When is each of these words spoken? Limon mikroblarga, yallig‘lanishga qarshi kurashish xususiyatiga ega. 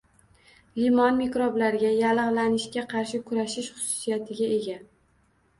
Limon 0.79 1.19
mikroblarga, 1.23 1.91
yallig‘lanishga 1.97 2.85
qarshi 2.95 3.21
kurashish 3.29 3.71
xususiyatiga 3.77 4.49
ega. 4.57 4.83